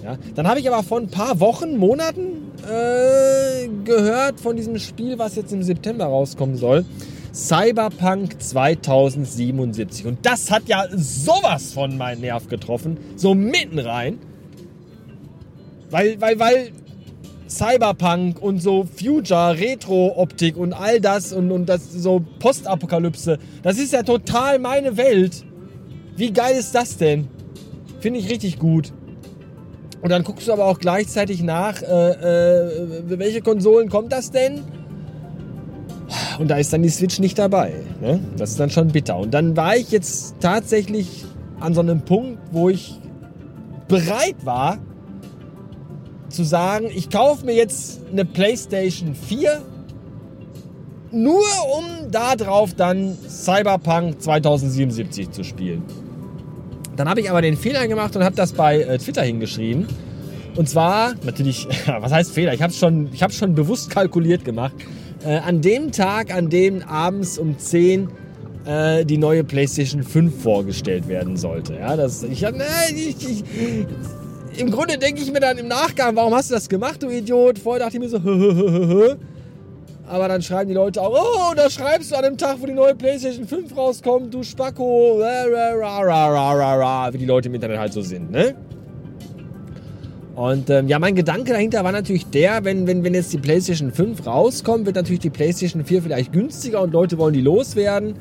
Ja? 0.10 0.18
Dann 0.36 0.48
habe 0.48 0.60
ich 0.60 0.68
aber 0.68 0.82
vor 0.84 1.00
ein 1.00 1.08
paar 1.08 1.40
Wochen, 1.40 1.78
Monaten 1.78 2.52
äh, 2.68 3.68
gehört 3.86 4.40
von 4.40 4.56
diesem 4.56 4.80
Spiel, 4.80 5.20
was 5.20 5.36
jetzt 5.36 5.54
im 5.54 5.62
September 5.62 6.06
rauskommen 6.06 6.58
soll. 6.58 6.86
Cyberpunk 7.32 8.42
2077. 8.42 10.08
Und 10.08 10.26
das 10.26 10.50
hat 10.50 10.64
ja 10.68 10.86
sowas 10.92 11.74
von 11.74 11.96
meinen 11.96 12.22
Nerv 12.22 12.48
getroffen. 12.48 12.98
So 13.16 13.36
mitten 13.36 13.78
rein. 13.78 14.18
Weil, 15.92 16.20
weil, 16.20 16.40
weil 16.40 16.72
Cyberpunk 17.48 18.42
und 18.42 18.62
so 18.62 18.86
Future, 18.86 19.60
Retro-Optik 19.60 20.58
und 20.58 20.74
all 20.74 21.00
das 21.00 21.34
und, 21.34 21.52
und 21.52 21.68
das 21.68 21.94
so 21.94 22.24
Postapokalypse, 22.40 23.38
das 23.62 23.78
ist 23.78 23.94
ja 23.94 24.02
total 24.02 24.58
meine 24.58 24.98
Welt. 24.98 25.46
Wie 26.16 26.32
geil 26.32 26.58
ist 26.58 26.74
das 26.74 26.98
denn? 26.98 27.28
Finde 28.00 28.20
ich 28.20 28.30
richtig 28.30 28.58
gut. 28.58 28.92
Und 30.02 30.10
dann 30.10 30.24
guckst 30.24 30.48
du 30.48 30.54
aber 30.54 30.66
auch 30.66 30.80
gleichzeitig 30.80 31.44
nach, 31.44 31.82
äh, 31.82 31.86
äh, 31.86 33.02
welche 33.06 33.42
Konsolen 33.42 33.90
kommt 33.90 34.12
das 34.12 34.32
denn? 34.32 34.64
Und 36.40 36.50
da 36.50 36.58
ist 36.58 36.72
dann 36.72 36.82
die 36.82 36.90
Switch 36.90 37.20
nicht 37.20 37.38
dabei. 37.38 37.74
Ne? 38.02 38.20
Das 38.38 38.52
ist 38.52 38.60
dann 38.60 38.70
schon 38.70 38.88
bitter. 38.90 39.18
Und 39.18 39.32
dann 39.34 39.58
war 39.58 39.76
ich 39.76 39.92
jetzt 39.92 40.36
tatsächlich 40.40 41.26
an 41.60 41.74
so 41.74 41.82
einem 41.82 42.02
Punkt, 42.02 42.40
wo 42.52 42.70
ich 42.70 43.00
bereit 43.88 44.38
war 44.44 44.78
zu 46.30 46.44
sagen, 46.44 46.88
ich 46.94 47.10
kaufe 47.10 47.46
mir 47.46 47.56
jetzt 47.56 48.02
eine 48.12 48.24
PlayStation 48.24 49.16
4, 49.16 49.62
nur 51.12 51.42
um 51.78 52.12
da 52.12 52.36
drauf 52.36 52.74
dann 52.76 53.18
Cyberpunk 53.28 54.22
2077 54.22 55.32
zu 55.32 55.44
spielen. 55.44 55.84
Dann 57.00 57.08
habe 57.08 57.22
ich 57.22 57.30
aber 57.30 57.42
den 57.42 57.56
Fehler 57.56 57.88
gemacht 57.88 58.14
und 58.18 58.26
habe 58.26 58.36
das 58.36 58.52
bei 58.52 58.82
äh, 58.82 58.98
Twitter 58.98 59.22
hingeschrieben. 59.22 59.88
Und 60.58 60.68
zwar, 60.68 61.14
natürlich, 61.24 61.66
was 61.86 62.12
heißt 62.12 62.34
Fehler? 62.34 62.54
Ich 62.54 62.62
habe 62.62 62.74
es 62.74 62.78
schon, 62.78 63.10
schon 63.30 63.56
bewusst 63.56 63.90
kalkuliert 63.90 64.44
gemacht. 64.44 64.74
Äh, 65.24 65.38
an 65.38 65.62
dem 65.62 65.94
Tag, 65.94 66.36
an 66.36 66.50
dem 66.50 66.84
abends 66.84 67.38
um 67.38 67.58
10 67.58 68.10
äh, 68.66 69.06
die 69.06 69.18
neue 69.18 69.46
PlayStation 69.46 70.04
5 70.04 70.44
vorgestellt 70.44 71.08
werden 71.08 71.38
sollte. 71.38 71.76
Ja, 71.76 71.96
das, 71.96 72.24
ich, 72.24 72.44
hab, 72.44 72.56
ich, 72.94 73.16
ich, 73.26 73.44
Im 74.58 74.70
Grunde 74.70 74.98
denke 74.98 75.22
ich 75.22 75.32
mir 75.32 75.40
dann 75.40 75.58
im 75.58 75.70
Nachgang, 75.70 76.18
warum 76.18 76.34
hast 76.34 76.50
du 76.50 76.56
das 76.56 76.68
gemacht, 76.68 77.02
du 77.02 77.10
Idiot? 77.10 77.60
Vorher 77.60 77.86
dachte 77.86 77.96
ich 77.96 78.04
mir 78.04 78.10
so, 78.10 78.18
Aber 80.10 80.28
dann 80.28 80.42
schreiben 80.42 80.70
die 80.70 80.74
Leute 80.74 81.04
auch, 81.04 81.14
oh, 81.14 81.54
da 81.56 81.70
schreibst 81.70 82.12
du 82.12 82.16
an 82.16 82.24
dem 82.24 82.36
Tag, 82.36 82.58
wo 82.60 82.66
die 82.66 82.74
neue 82.74 82.96
PlayStation 82.96 83.46
5 83.46 83.78
rauskommt, 83.78 84.34
du 84.34 84.42
Spacko, 84.42 85.20
wie 85.20 87.18
die 87.20 87.26
Leute 87.26 87.48
im 87.50 87.54
Internet 87.54 87.78
halt 87.78 87.94
so 87.94 88.02
sind, 88.02 88.32
ne? 88.32 88.56
Und 90.36 90.70
ähm, 90.72 90.88
ja, 90.88 90.98
mein 90.98 91.14
Gedanke 91.14 91.52
dahinter 91.52 91.84
war 91.84 91.92
natürlich 91.92 92.26
der, 92.26 92.64
wenn, 92.64 92.88
wenn, 92.88 93.04
wenn 93.04 93.14
jetzt 93.14 93.32
die 93.34 93.38
PlayStation 93.38 93.92
5 93.92 94.26
rauskommt, 94.26 94.88
wird 94.88 94.96
natürlich 94.96 95.20
die 95.20 95.30
PlayStation 95.30 95.86
4 95.86 96.02
vielleicht 96.02 96.34
günstiger 96.34 96.82
und 96.82 96.92
Leute 96.92 97.20
wollen 97.20 97.34
die 97.34 97.42
loswerden. 97.42 98.16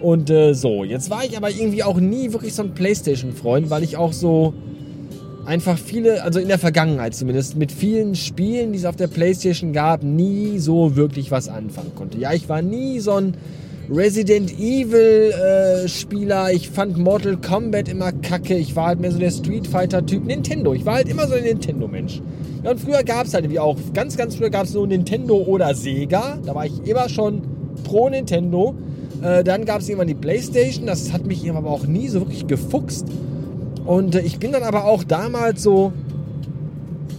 Und 0.00 0.30
äh, 0.30 0.52
so, 0.52 0.84
jetzt 0.84 1.10
war 1.10 1.24
ich 1.24 1.36
aber 1.36 1.50
irgendwie 1.50 1.82
auch 1.82 1.98
nie 1.98 2.32
wirklich 2.32 2.54
so 2.54 2.62
ein 2.62 2.74
PlayStation-Freund, 2.74 3.70
weil 3.70 3.82
ich 3.82 3.96
auch 3.96 4.12
so 4.12 4.54
einfach 5.46 5.78
viele, 5.78 6.22
also 6.22 6.38
in 6.38 6.48
der 6.48 6.58
Vergangenheit 6.58 7.14
zumindest, 7.14 7.56
mit 7.56 7.72
vielen 7.72 8.14
Spielen, 8.14 8.72
die 8.72 8.78
es 8.78 8.84
auf 8.84 8.96
der 8.96 9.08
PlayStation 9.08 9.72
gab, 9.72 10.02
nie 10.02 10.58
so 10.58 10.96
wirklich 10.96 11.30
was 11.30 11.48
anfangen 11.48 11.92
konnte. 11.94 12.18
Ja, 12.18 12.32
ich 12.32 12.48
war 12.48 12.62
nie 12.62 13.00
so 13.00 13.12
ein 13.12 13.34
Resident 13.90 14.58
Evil 14.58 15.32
äh, 15.32 15.88
Spieler. 15.88 16.50
Ich 16.52 16.70
fand 16.70 16.96
Mortal 16.96 17.36
Kombat 17.36 17.88
immer 17.88 18.12
kacke. 18.12 18.56
Ich 18.56 18.74
war 18.76 18.86
halt 18.86 19.00
mehr 19.00 19.12
so 19.12 19.18
der 19.18 19.30
Street 19.30 19.66
Fighter 19.66 20.06
Typ. 20.06 20.24
Nintendo. 20.24 20.72
Ich 20.72 20.86
war 20.86 20.94
halt 20.94 21.08
immer 21.08 21.26
so 21.26 21.34
ein 21.34 21.44
Nintendo 21.44 21.86
Mensch. 21.86 22.22
Ja, 22.62 22.70
und 22.70 22.80
früher 22.80 23.02
gab 23.02 23.26
es 23.26 23.34
halt 23.34 23.50
wie 23.50 23.58
auch, 23.58 23.76
ganz, 23.92 24.16
ganz 24.16 24.36
früher 24.36 24.48
gab 24.48 24.64
es 24.64 24.72
nur 24.72 24.86
Nintendo 24.86 25.36
oder 25.36 25.74
Sega. 25.74 26.38
Da 26.44 26.54
war 26.54 26.64
ich 26.64 26.86
immer 26.86 27.10
schon 27.10 27.42
pro 27.84 28.08
Nintendo. 28.08 28.74
Äh, 29.22 29.44
dann 29.44 29.66
gab 29.66 29.82
es 29.82 29.88
irgendwann 29.88 30.08
die 30.08 30.14
Playstation. 30.14 30.86
Das 30.86 31.12
hat 31.12 31.26
mich 31.26 31.48
aber 31.50 31.70
auch 31.70 31.86
nie 31.86 32.08
so 32.08 32.20
wirklich 32.20 32.46
gefuchst. 32.46 33.06
Und 33.84 34.14
äh, 34.14 34.20
ich 34.20 34.38
bin 34.38 34.52
dann 34.52 34.62
aber 34.62 34.84
auch 34.84 35.04
damals 35.04 35.62
so 35.62 35.92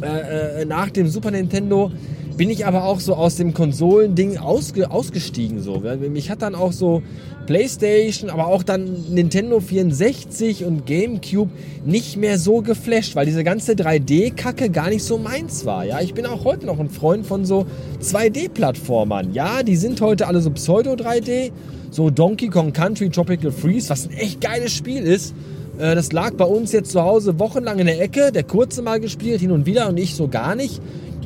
äh, 0.01 0.61
äh, 0.61 0.65
nach 0.65 0.89
dem 0.89 1.07
Super 1.07 1.31
Nintendo 1.31 1.91
bin 2.37 2.49
ich 2.49 2.65
aber 2.65 2.83
auch 2.83 2.99
so 2.99 3.15
aus 3.15 3.37
dem 3.37 3.53
Konsolending 3.53 4.37
ausge, 4.37 4.91
ausgestiegen. 4.91 5.61
So. 5.61 5.81
Mich 6.11 6.29
hat 6.29 6.41
dann 6.41 6.53
auch 6.53 6.73
so 6.73 7.01
PlayStation, 7.45 8.29
aber 8.29 8.47
auch 8.47 8.63
dann 8.63 9.05
Nintendo 9.09 9.61
64 9.61 10.65
und 10.65 10.85
GameCube 10.85 11.49
nicht 11.85 12.17
mehr 12.17 12.37
so 12.37 12.61
geflasht, 12.61 13.15
weil 13.15 13.25
diese 13.25 13.43
ganze 13.45 13.73
3D-Kacke 13.73 14.69
gar 14.69 14.89
nicht 14.89 15.03
so 15.03 15.17
meins 15.17 15.65
war. 15.65 15.85
Ja, 15.85 16.01
ich 16.01 16.13
bin 16.13 16.25
auch 16.25 16.43
heute 16.43 16.65
noch 16.65 16.79
ein 16.79 16.89
Freund 16.89 17.25
von 17.25 17.45
so 17.45 17.65
2D-Plattformern. 18.01 19.33
Ja, 19.33 19.63
die 19.63 19.77
sind 19.77 20.01
heute 20.01 20.27
alle 20.27 20.41
so 20.41 20.49
Pseudo-3D, 20.49 21.51
so 21.89 22.09
Donkey 22.09 22.49
Kong 22.49 22.73
Country 22.73 23.09
Tropical 23.09 23.51
Freeze, 23.51 23.89
was 23.89 24.07
ein 24.07 24.11
echt 24.11 24.41
geiles 24.41 24.73
Spiel 24.73 25.03
ist. 25.03 25.33
Äh, 25.77 25.95
das 25.95 26.11
lag 26.11 26.33
bei 26.33 26.45
uns 26.45 26.71
jetzt 26.71 26.91
zu 26.91 27.01
Hause 27.01 27.39
wochenlang 27.39 27.79
in 27.79 27.87
der 27.87 28.01
Ecke. 28.01 28.31
Der 28.31 28.43
Kurze 28.43 28.81
mal 28.81 28.99
gespielt, 28.99 29.41
hin 29.41 29.51
und 29.51 29.65
wieder 29.65 29.87
und 29.89 29.97
ich 29.97 30.15
so 30.15 30.27
gar 30.27 30.55
nicht. 30.55 30.81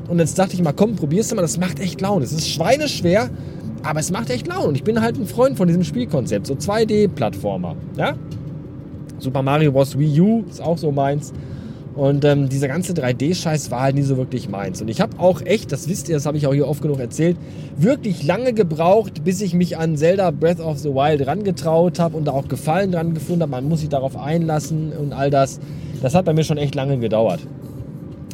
Und 0.07 0.19
jetzt 0.19 0.37
dachte 0.39 0.53
ich 0.53 0.63
mal, 0.63 0.73
komm, 0.73 0.95
probierst 0.95 1.31
du 1.31 1.35
mal, 1.35 1.43
das 1.43 1.57
macht 1.57 1.79
echt 1.79 2.01
Laune. 2.01 2.25
Es 2.25 2.31
ist 2.31 2.49
schweineschwer, 2.49 3.29
aber 3.83 3.99
es 3.99 4.11
macht 4.11 4.29
echt 4.31 4.47
Laune. 4.47 4.69
Und 4.69 4.75
ich 4.75 4.83
bin 4.83 5.01
halt 5.01 5.17
ein 5.17 5.27
Freund 5.27 5.57
von 5.57 5.67
diesem 5.67 5.83
Spielkonzept, 5.83 6.47
so 6.47 6.55
2D-Plattformer. 6.55 7.75
Ja? 7.95 8.15
Super 9.19 9.43
Mario 9.43 9.71
Bros. 9.71 9.97
Wii 9.97 10.21
U 10.21 10.43
ist 10.49 10.61
auch 10.61 10.77
so 10.77 10.91
meins. 10.91 11.31
Und 11.95 12.23
ähm, 12.23 12.49
dieser 12.49 12.67
ganze 12.67 12.93
3D-Scheiß 12.93 13.71
war 13.71 13.81
halt 13.81 13.95
nie 13.95 14.03
so 14.03 14.15
wirklich 14.17 14.47
meins. 14.47 14.81
Und 14.81 14.89
ich 14.89 15.01
habe 15.01 15.19
auch 15.19 15.41
echt, 15.41 15.71
das 15.71 15.89
wisst 15.89 16.07
ihr, 16.07 16.15
das 16.15 16.25
habe 16.25 16.37
ich 16.37 16.47
auch 16.47 16.53
hier 16.53 16.67
oft 16.67 16.81
genug 16.81 16.99
erzählt, 16.99 17.35
wirklich 17.77 18.23
lange 18.23 18.53
gebraucht, 18.53 19.23
bis 19.23 19.41
ich 19.41 19.53
mich 19.53 19.77
an 19.77 19.97
Zelda 19.97 20.31
Breath 20.31 20.59
of 20.59 20.77
the 20.77 20.89
Wild 20.89 21.25
rangetraut 21.25 21.99
habe 21.99 22.15
und 22.15 22.25
da 22.25 22.31
auch 22.31 22.47
Gefallen 22.47 22.91
dran 22.91 23.13
gefunden 23.13 23.41
habe. 23.41 23.51
Man 23.51 23.67
muss 23.67 23.81
sich 23.81 23.89
darauf 23.89 24.15
einlassen 24.15 24.93
und 24.93 25.13
all 25.13 25.29
das. 25.29 25.59
Das 26.01 26.15
hat 26.15 26.25
bei 26.25 26.33
mir 26.33 26.43
schon 26.43 26.57
echt 26.57 26.75
lange 26.75 26.97
gedauert. 26.99 27.41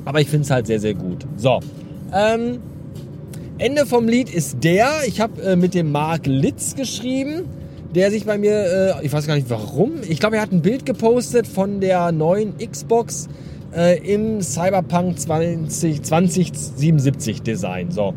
Aber 0.03 0.21
ich 0.21 0.27
finde 0.27 0.43
es 0.43 0.51
halt 0.51 0.67
sehr, 0.67 0.79
sehr 0.79 0.93
gut. 0.93 1.25
So. 1.38 1.59
Ähm, 2.13 2.59
Ende 3.57 3.85
vom 3.85 4.07
Lied 4.07 4.31
ist 4.31 4.63
der. 4.63 4.89
Ich 5.07 5.21
habe 5.21 5.41
äh, 5.41 5.55
mit 5.55 5.74
dem 5.74 5.91
Mark 5.91 6.27
Litz 6.27 6.75
geschrieben 6.75 7.45
der 7.95 8.11
sich 8.11 8.25
bei 8.25 8.37
mir, 8.37 8.97
äh, 8.99 9.05
ich 9.05 9.11
weiß 9.11 9.25
gar 9.25 9.35
nicht 9.35 9.49
warum, 9.49 9.93
ich 10.07 10.19
glaube, 10.19 10.35
er 10.35 10.41
hat 10.41 10.51
ein 10.51 10.61
Bild 10.61 10.85
gepostet 10.85 11.47
von 11.47 11.79
der 11.79 12.11
neuen 12.11 12.57
Xbox 12.57 13.29
äh, 13.75 13.97
im 13.99 14.41
Cyberpunk 14.41 15.19
20, 15.19 16.03
2077 16.03 17.41
Design. 17.41 17.91
So. 17.91 18.13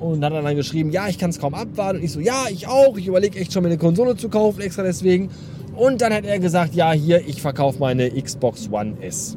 Und 0.00 0.24
hat 0.24 0.32
dann 0.32 0.56
geschrieben, 0.56 0.90
ja, 0.90 1.08
ich 1.08 1.18
kann 1.18 1.30
es 1.30 1.38
kaum 1.38 1.54
abwarten. 1.54 1.98
Und 1.98 2.04
ich 2.04 2.12
so, 2.12 2.20
ja, 2.20 2.44
ich 2.50 2.68
auch. 2.68 2.96
Ich 2.96 3.06
überlege 3.06 3.38
echt 3.38 3.52
schon, 3.52 3.62
mir 3.62 3.68
eine 3.68 3.78
Konsole 3.78 4.16
zu 4.16 4.28
kaufen, 4.28 4.60
extra 4.60 4.82
deswegen. 4.82 5.30
Und 5.74 6.00
dann 6.00 6.12
hat 6.12 6.24
er 6.24 6.38
gesagt, 6.38 6.74
ja, 6.74 6.92
hier, 6.92 7.26
ich 7.26 7.42
verkaufe 7.42 7.78
meine 7.78 8.10
Xbox 8.10 8.68
One 8.70 8.94
S. 9.00 9.36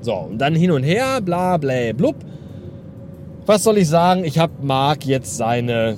So, 0.00 0.14
und 0.14 0.38
dann 0.38 0.54
hin 0.54 0.70
und 0.70 0.82
her, 0.82 1.20
bla, 1.22 1.56
bla, 1.56 1.92
blub. 1.92 2.16
Was 3.46 3.62
soll 3.62 3.78
ich 3.78 3.88
sagen? 3.88 4.24
Ich 4.24 4.38
habe 4.38 4.52
Mark 4.62 5.06
jetzt 5.06 5.36
seine 5.36 5.96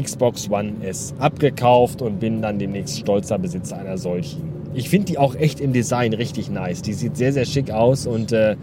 Xbox 0.00 0.50
One 0.50 0.74
S 0.82 1.14
abgekauft 1.18 2.02
und 2.02 2.20
bin 2.20 2.42
dann 2.42 2.58
demnächst 2.58 2.98
stolzer 2.98 3.38
Besitzer 3.38 3.78
einer 3.78 3.98
solchen. 3.98 4.42
Ich 4.74 4.88
finde 4.88 5.06
die 5.06 5.18
auch 5.18 5.34
echt 5.34 5.60
im 5.60 5.72
Design 5.72 6.12
richtig 6.12 6.50
nice. 6.50 6.82
Die 6.82 6.92
sieht 6.92 7.16
sehr, 7.16 7.32
sehr 7.32 7.46
schick 7.46 7.70
aus 7.70 8.06
und 8.06 8.32
äh, 8.32 8.56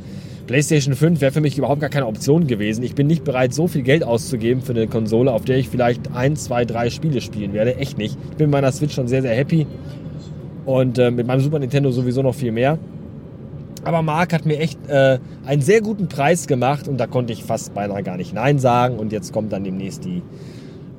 PlayStation 0.46 0.94
5 0.94 1.22
wäre 1.22 1.32
für 1.32 1.42
mich 1.42 1.58
überhaupt 1.58 1.82
gar 1.82 1.90
keine 1.90 2.06
Option 2.06 2.48
gewesen. 2.48 2.84
Ich 2.84 2.96
bin 2.96 3.08
nicht 3.08 3.24
bereit, 3.24 3.54
so 3.54 3.68
viel 3.68 3.82
Geld 3.82 4.04
auszugeben 4.04 4.62
für 4.62 4.74
eine 4.74 4.88
Konsole, 4.88 5.32
auf 5.32 5.46
der 5.46 5.58
ich 5.58 5.70
vielleicht 5.70 6.14
ein, 6.14 6.36
zwei, 6.36 6.66
drei 6.66 6.90
Spiele 6.90 7.22
spielen 7.22 7.54
werde. 7.54 7.78
Echt 7.78 7.98
nicht. 7.98 8.18
Ich 8.32 8.38
bin 8.38 8.48
mit 8.48 8.52
meiner 8.52 8.72
Switch 8.72 8.94
schon 8.94 9.08
sehr, 9.08 9.22
sehr 9.22 9.36
happy. 9.36 9.66
Und 10.66 10.98
äh, 10.98 11.12
mit 11.12 11.28
meinem 11.28 11.40
Super 11.40 11.60
Nintendo 11.60 11.92
sowieso 11.92 12.22
noch 12.22 12.36
viel 12.36 12.52
mehr. 12.52 12.78
Aber 13.86 14.02
Mark 14.02 14.34
hat 14.34 14.46
mir 14.46 14.60
echt 14.60 14.80
äh, 14.88 15.20
einen 15.46 15.62
sehr 15.62 15.82
guten 15.82 16.08
Preis 16.08 16.48
gemacht 16.48 16.88
und 16.88 16.98
da 16.98 17.08
konnte 17.08 17.34
ich 17.34 17.44
fast 17.44 17.74
beinahe 17.74 18.04
gar 18.04 18.18
nicht 18.18 18.34
Nein 18.34 18.60
sagen. 18.60 18.98
Und 18.98 19.12
jetzt 19.12 19.34
kommt 19.34 19.52
dann 19.52 19.64
demnächst 19.64 20.06
die 20.06 20.22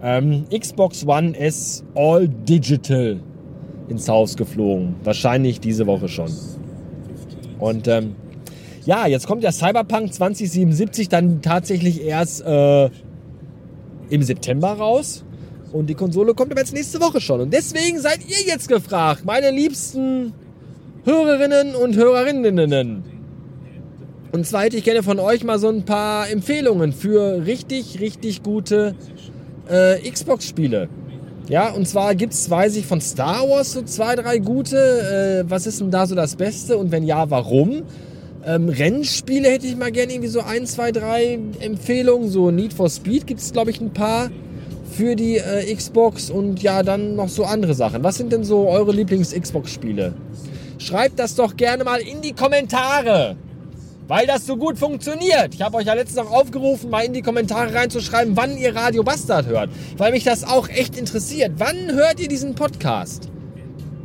ähm, 0.05 0.45
Xbox 0.51 1.07
One 1.07 1.37
S 1.37 1.83
All 1.95 2.29
Digital 2.29 3.19
ins 3.89 4.09
Haus 4.09 4.37
geflogen. 4.37 4.97
Wahrscheinlich 5.03 5.61
diese 5.61 5.87
Woche 5.87 6.09
schon. 6.09 6.31
Und 7.59 7.89
ähm, 7.89 8.15
ja, 8.85 9.07
jetzt 9.07 9.27
kommt 9.27 9.43
der 9.43 9.53
Cyberpunk 9.53 10.13
2077 10.13 11.09
dann 11.09 11.41
tatsächlich 11.41 12.05
erst 12.05 12.45
äh, 12.45 12.91
im 14.11 14.23
September 14.23 14.73
raus. 14.73 15.25
Und 15.73 15.89
die 15.89 15.95
Konsole 15.95 16.35
kommt 16.35 16.53
aber 16.53 16.61
jetzt 16.61 16.75
nächste 16.75 17.01
Woche 17.01 17.21
schon. 17.21 17.41
Und 17.41 17.53
deswegen 17.53 17.99
seid 17.99 18.21
ihr 18.29 18.47
jetzt 18.47 18.69
gefragt, 18.69 19.25
meine 19.25 19.51
liebsten 19.51 20.35
Hörerinnen 21.05 21.75
und 21.75 21.97
Hörerinnen. 21.97 23.03
Und 24.33 24.47
zwar 24.47 24.65
hätte 24.65 24.77
ich 24.77 24.85
gerne 24.85 25.03
von 25.03 25.19
euch 25.19 25.45
mal 25.45 25.59
so 25.59 25.69
ein 25.69 25.85
paar 25.85 26.29
Empfehlungen 26.29 26.93
für 26.93 27.47
richtig, 27.47 28.01
richtig 28.01 28.43
gute 28.43 28.95
äh, 29.69 30.11
Xbox-Spiele. 30.11 30.89
Ja, 31.49 31.71
und 31.73 31.87
zwar 31.87 32.15
gibt 32.15 32.33
es, 32.33 32.49
weiß 32.49 32.77
ich, 32.77 32.87
von 32.87 33.01
Star 33.01 33.49
Wars 33.49 33.73
so 33.73 33.83
zwei, 33.83 34.17
drei 34.17 34.39
gute. 34.39 35.45
Äh, 35.47 35.51
was 35.51 35.67
ist 35.67 35.81
denn 35.81 35.91
da 35.91 36.07
so 36.07 36.15
das 36.15 36.37
Beste? 36.37 36.79
Und 36.79 36.91
wenn 36.91 37.05
ja, 37.05 37.29
warum? 37.31 37.83
Ähm, 38.47 38.69
Rennspiele 38.69 39.49
hätte 39.51 39.67
ich 39.67 39.77
mal 39.77 39.93
gerne 39.93 40.13
irgendwie 40.13 40.29
so 40.29 40.41
ein, 40.41 40.67
zwei, 40.67 40.91
drei 40.91 41.39
Empfehlungen. 41.61 42.31
So 42.31 42.51
Need 42.51 42.73
for 42.73 42.89
Speed 42.89 43.27
gibt 43.27 43.41
es, 43.41 43.53
glaube 43.53 43.71
ich, 43.71 43.81
ein 43.81 43.93
paar 43.93 44.31
für 44.91 45.17
die 45.17 45.37
äh, 45.37 45.75
Xbox 45.75 46.31
und 46.31 46.63
ja, 46.63 46.83
dann 46.83 47.17
noch 47.17 47.29
so 47.29 47.45
andere 47.45 47.75
Sachen. 47.75 48.05
Was 48.05 48.17
sind 48.17 48.33
denn 48.33 48.45
so 48.45 48.69
eure 48.69 48.93
Lieblings-Xbox-Spiele? 48.93 50.15
Schreibt 50.79 51.19
das 51.19 51.35
doch 51.35 51.57
gerne 51.57 51.85
mal 51.85 52.01
in 52.01 52.21
die 52.21 52.33
Kommentare 52.33 53.37
weil 54.09 54.27
das 54.27 54.47
so 54.47 54.57
gut 54.57 54.79
funktioniert. 54.79 55.55
Ich 55.55 55.63
habe 55.63 55.77
euch 55.77 55.87
ja 55.87 55.95
letztens 55.95 56.27
auch 56.27 56.33
aufgerufen, 56.33 56.91
mal 56.91 57.05
in 57.05 57.13
die 57.13 57.23
Kommentare 57.23 57.75
reinzuschreiben, 57.75 58.37
wann 58.37 58.57
ihr 58.57 58.75
Radio 58.75 59.03
Bastard 59.03 59.47
hört, 59.47 59.71
weil 59.97 60.13
mich 60.13 60.25
das 60.25 60.45
auch 60.45 60.69
echt 60.69 60.97
interessiert. 60.97 61.53
Wann 61.59 61.93
hört 61.93 62.21
ihr 62.21 62.29
diesen 62.29 62.55
Podcast? 62.55 63.31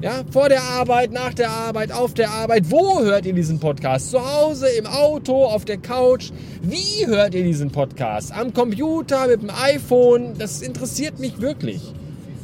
Ja, 0.01 0.21
vor 0.31 0.47
der 0.47 0.63
Arbeit, 0.63 1.11
nach 1.11 1.33
der 1.33 1.49
Arbeit, 1.49 1.91
auf 1.91 2.13
der 2.13 2.29
Arbeit. 2.29 2.71
Wo 2.71 3.01
hört 3.01 3.25
ihr 3.25 3.33
diesen 3.33 3.59
Podcast? 3.59 4.11
Zu 4.11 4.19
Hause, 4.19 4.69
im 4.69 4.85
Auto, 4.85 5.43
auf 5.43 5.65
der 5.65 5.77
Couch. 5.77 6.31
Wie 6.61 7.05
hört 7.05 7.35
ihr 7.35 7.43
diesen 7.43 7.69
Podcast? 7.69 8.31
Am 8.31 8.53
Computer, 8.53 9.27
mit 9.27 9.41
dem 9.41 9.49
iPhone? 9.49 10.35
Das 10.37 10.61
interessiert 10.61 11.19
mich 11.19 11.41
wirklich. 11.41 11.81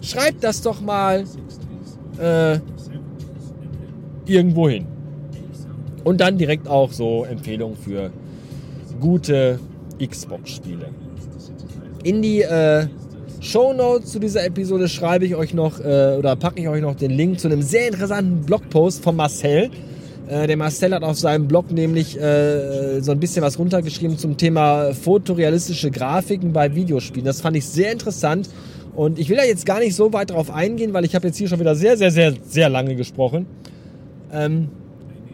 Schreibt 0.02 0.44
das 0.44 0.64
doch 0.64 0.82
mal 0.82 1.24
äh, 2.20 2.60
irgendwo 4.26 4.68
hin. 4.68 4.95
Und 6.06 6.22
dann 6.22 6.38
direkt 6.38 6.70
auch 6.70 6.94
so 6.94 7.26
Empfehlungen 7.26 7.76
für 7.76 8.12
gute 9.02 9.60
Xbox-Spiele. 10.00 10.86
In 12.04 12.22
die 12.22 12.44
äh, 12.44 12.86
Show 13.42 13.74
Notes 13.74 14.12
zu 14.12 14.20
dieser 14.20 14.46
Episode 14.46 14.88
schreibe 14.88 15.26
ich 15.26 15.36
euch 15.36 15.54
noch 15.54 15.80
äh, 15.80 16.16
oder 16.18 16.36
packe 16.36 16.62
ich 16.62 16.70
euch 16.70 16.82
noch 16.82 16.96
den 16.96 17.12
Link 17.12 17.40
zu 17.40 17.48
einem 17.48 17.64
sehr 17.64 17.88
interessanten 17.88 18.42
Blogpost 18.46 19.04
von 19.04 19.16
Marcel. 19.16 19.72
Äh, 20.28 20.46
der 20.46 20.58
Marcel 20.58 20.94
hat 20.94 21.04
auf 21.04 21.18
seinem 21.18 21.48
Blog 21.48 21.72
nämlich 21.72 22.20
äh, 22.20 23.02
so 23.02 23.12
ein 23.12 23.20
bisschen 23.20 23.42
was 23.42 23.58
runtergeschrieben 23.58 24.18
zum 24.18 24.38
Thema 24.38 24.94
fotorealistische 24.94 25.90
Grafiken 25.90 26.54
bei 26.54 26.76
Videospielen. 26.76 27.26
Das 27.26 27.42
fand 27.42 27.58
ich 27.58 27.66
sehr 27.66 27.92
interessant 27.92 28.48
und 28.96 29.18
ich 29.18 29.30
will 29.30 29.38
da 29.38 29.44
jetzt 29.44 29.66
gar 29.66 29.80
nicht 29.80 29.96
so 29.96 30.14
weit 30.14 30.30
drauf 30.30 30.52
eingehen, 30.52 30.94
weil 30.94 31.04
ich 31.04 31.16
habe 31.16 31.28
jetzt 31.28 31.38
hier 31.38 31.48
schon 31.48 31.60
wieder 31.60 31.76
sehr, 31.76 31.98
sehr, 31.98 32.12
sehr, 32.12 32.34
sehr 32.48 32.70
lange 32.70 32.96
gesprochen. 32.96 33.48
Ähm, 34.32 34.70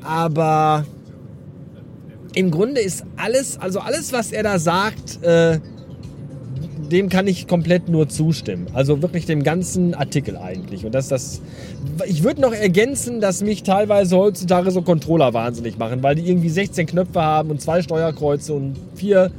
aber 0.03 0.85
im 2.33 2.51
Grunde 2.51 2.81
ist 2.81 3.03
alles, 3.17 3.59
also 3.59 3.79
alles, 3.79 4.13
was 4.13 4.31
er 4.31 4.43
da 4.43 4.59
sagt, 4.59 5.23
äh, 5.23 5.59
dem 6.91 7.09
kann 7.09 7.27
ich 7.27 7.47
komplett 7.47 7.87
nur 7.87 8.09
zustimmen. 8.09 8.67
Also 8.73 9.01
wirklich 9.01 9.25
dem 9.25 9.43
ganzen 9.43 9.93
Artikel 9.93 10.37
eigentlich. 10.37 10.85
Und 10.85 10.93
dass 10.93 11.07
das. 11.07 11.41
Ich 12.05 12.23
würde 12.23 12.41
noch 12.41 12.53
ergänzen, 12.53 13.21
dass 13.21 13.41
mich 13.41 13.63
teilweise 13.63 14.17
heutzutage 14.17 14.71
so 14.71 14.81
Controller 14.81 15.33
wahnsinnig 15.33 15.77
machen, 15.77 16.03
weil 16.03 16.15
die 16.15 16.27
irgendwie 16.29 16.49
16 16.49 16.87
Knöpfe 16.87 17.21
haben 17.21 17.49
und 17.49 17.61
zwei 17.61 17.81
Steuerkreuze 17.81 18.53
und 18.53 18.75
vier 18.95 19.31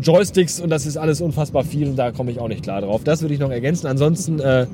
Joysticks 0.00 0.60
und 0.60 0.70
das 0.70 0.86
ist 0.86 0.96
alles 0.96 1.20
unfassbar 1.20 1.64
viel 1.64 1.88
und 1.88 1.96
da 1.96 2.10
komme 2.10 2.30
ich 2.30 2.40
auch 2.40 2.48
nicht 2.48 2.62
klar 2.62 2.80
drauf. 2.80 3.02
Das 3.04 3.22
würde 3.22 3.34
ich 3.34 3.40
noch 3.40 3.50
ergänzen. 3.50 3.86
Ansonsten 3.86 4.40
äh, 4.40 4.66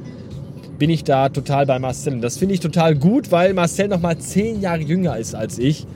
bin 0.81 0.91
ich 0.91 1.05
da 1.05 1.29
total 1.29 1.67
bei 1.67 1.79
Marcel. 1.79 2.15
Und 2.15 2.23
das 2.23 2.39
finde 2.39 2.55
ich 2.55 2.61
total 2.61 2.97
gut, 2.97 3.31
weil 3.31 3.53
Marcel 3.53 3.87
noch 3.87 4.01
mal 4.01 4.19
zehn 4.19 4.61
Jahre 4.61 4.81
jünger 4.81 5.19
ist 5.19 5.35
als 5.35 5.59
ich. 5.59 5.87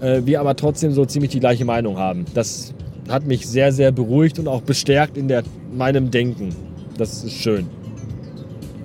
Äh, 0.00 0.20
wir 0.26 0.38
aber 0.38 0.54
trotzdem 0.54 0.92
so 0.92 1.06
ziemlich 1.06 1.32
die 1.32 1.40
gleiche 1.40 1.64
Meinung 1.64 1.96
haben. 1.96 2.26
Das 2.34 2.74
hat 3.08 3.26
mich 3.26 3.48
sehr, 3.48 3.72
sehr 3.72 3.90
beruhigt 3.90 4.38
und 4.38 4.46
auch 4.46 4.60
bestärkt 4.60 5.16
in 5.16 5.28
der, 5.28 5.42
meinem 5.74 6.10
Denken. 6.10 6.54
Das 6.98 7.24
ist 7.24 7.32
schön. 7.32 7.66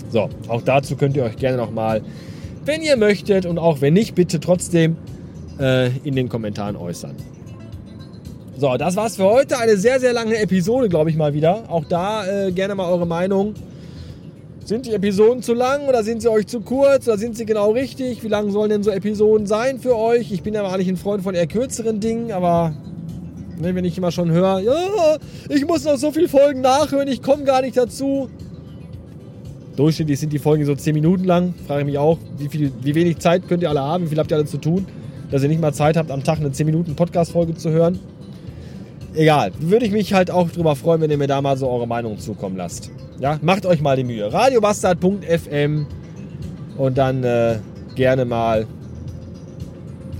So, 0.10 0.30
auch 0.48 0.62
dazu 0.62 0.96
könnt 0.96 1.18
ihr 1.18 1.24
euch 1.24 1.36
gerne 1.36 1.58
noch 1.58 1.72
mal, 1.72 2.02
wenn 2.64 2.82
ihr 2.82 2.96
möchtet 2.96 3.46
und 3.46 3.58
auch 3.58 3.82
wenn 3.82 3.94
nicht, 3.94 4.16
bitte 4.16 4.40
trotzdem 4.40 4.96
äh, 5.60 5.90
in 6.06 6.16
den 6.16 6.30
Kommentaren 6.30 6.78
äußern. 6.78 7.16
So, 8.56 8.78
das 8.78 8.96
war's 8.96 9.18
für 9.18 9.26
heute. 9.26 9.58
Eine 9.58 9.76
sehr, 9.76 10.00
sehr 10.00 10.14
lange 10.14 10.38
Episode, 10.38 10.88
glaube 10.88 11.10
ich 11.10 11.18
mal 11.18 11.34
wieder. 11.34 11.70
Auch 11.70 11.84
da 11.84 12.26
äh, 12.26 12.52
gerne 12.54 12.76
mal 12.76 12.90
eure 12.90 13.06
Meinung 13.06 13.56
sind 14.66 14.86
die 14.86 14.94
Episoden 14.94 15.44
zu 15.44 15.54
lang 15.54 15.88
oder 15.88 16.04
sind 16.04 16.22
sie 16.22 16.30
euch 16.30 16.48
zu 16.48 16.62
kurz 16.62 17.08
oder 17.08 17.18
sind 17.18 17.36
sie 17.36 17.46
genau 17.46 17.72
richtig? 17.72 18.24
Wie 18.24 18.28
lang 18.28 18.52
sollen 18.52 18.70
denn 18.70 18.84
so 18.84 18.92
Episoden 18.92 19.46
sein 19.46 19.80
für 19.80 19.98
euch? 19.98 20.32
Ich 20.32 20.42
bin 20.42 20.54
ja 20.54 20.66
eigentlich 20.66 20.88
ein 20.88 20.98
Freund 20.98 21.24
von 21.24 21.36
eher 21.36 21.48
kürzeren 21.48 22.00
Dingen, 22.00 22.32
aber 22.32 22.74
ne, 23.60 23.76
wenn 23.76 23.86
ich 23.86 23.98
immer 23.98 24.12
schon 24.12 24.32
höre, 24.32 24.60
ja, 24.60 25.18
ich 25.50 25.66
muss 25.66 25.84
noch 25.84 25.98
so 25.98 26.12
viele 26.12 26.30
Folgen 26.30 26.62
nachhören, 26.62 27.08
ich 27.08 27.22
komme 27.22 27.44
gar 27.44 27.62
nicht 27.62 27.76
dazu. 27.76 28.30
Durchschnittlich 29.76 30.20
sind 30.20 30.32
die 30.32 30.40
Folgen 30.40 30.66
so 30.66 30.76
10 30.76 30.94
Minuten 30.94 31.24
lang. 31.24 31.56
Frage 31.66 31.82
ich 31.82 31.88
mich 31.88 31.98
auch, 31.98 32.20
wie, 32.38 32.48
viel, 32.48 32.72
wie 32.84 32.94
wenig 32.94 33.18
Zeit 33.18 33.48
könnt 33.48 33.64
ihr 33.64 33.70
alle 33.70 33.82
haben? 33.82 34.06
Wie 34.06 34.10
viel 34.10 34.20
habt 34.20 34.32
ihr 34.32 34.38
alle 34.38 34.46
zu 34.46 34.60
tun? 34.60 34.86
Dass 35.32 35.42
ihr 35.42 35.50
nicht 35.50 35.62
mal 35.62 35.74
Zeit 35.74 35.98
habt, 35.98 36.12
am 36.12 36.24
Tag 36.24 36.40
eine 36.40 36.52
10 36.52 36.68
Minuten 36.68 36.96
Podcast-Folge 36.96 37.56
zu 37.56 37.72
hören. 37.72 38.00
Egal, 39.16 39.52
würde 39.60 39.86
ich 39.86 39.92
mich 39.92 40.14
halt 40.14 40.32
auch 40.32 40.50
drüber 40.50 40.76
freuen, 40.76 41.02
wenn 41.02 41.12
ihr 41.12 41.18
mir 41.18 41.28
da 41.28 41.42
mal 41.42 41.56
so 41.58 41.70
eure 41.70 41.88
Meinung 41.88 42.18
zukommen 42.18 42.58
lasst. 42.58 42.90
Ja, 43.20 43.38
macht 43.42 43.66
euch 43.66 43.82
mal 43.82 43.96
die 43.96 44.04
Mühe. 44.04 44.32
Radiobastard.fm 44.32 45.86
und 46.78 46.98
dann 46.98 47.24
äh, 47.24 47.60
gerne 47.96 48.26
mal 48.26 48.66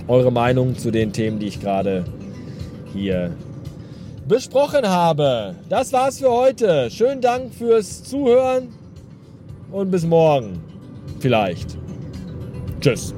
eure 0.06 0.30
Meinung 0.30 0.76
zu 0.76 0.90
den 0.90 1.12
Themen, 1.12 1.38
die 1.38 1.46
ich 1.46 1.60
gerade 1.60 2.04
hier 2.92 3.32
besprochen 4.28 4.88
habe. 4.88 5.56
Das 5.68 5.92
war's 5.92 6.20
für 6.20 6.30
heute. 6.30 6.88
Schönen 6.90 7.20
Dank 7.20 7.52
fürs 7.52 8.04
Zuhören 8.04 8.68
und 9.72 9.90
bis 9.90 10.04
morgen. 10.04 10.60
Vielleicht. 11.18 11.76
Tschüss. 12.80 13.14